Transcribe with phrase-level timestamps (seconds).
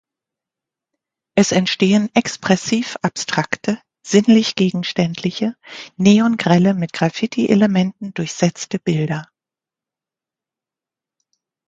[1.35, 5.55] Es entstehen expressiv abstrakte, sinnlich gegenständliche,
[5.95, 9.27] neon-grelle, mit Graffiti-Elementen durchsetzte Bilder.